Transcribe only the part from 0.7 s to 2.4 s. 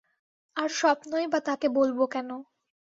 স্বপ্নই বা তাকে বলব কেন।